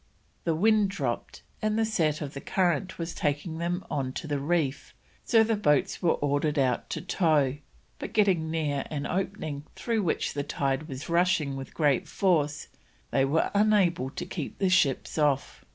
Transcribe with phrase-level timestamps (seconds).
[0.45, 4.39] The wind dropped, and the set of the current was taking them on to the
[4.39, 7.57] reef, so the boats were ordered out to tow,
[7.99, 12.67] but getting near an opening through which the tide was rushing with great force,
[13.11, 15.63] they were unable to keep the ships off.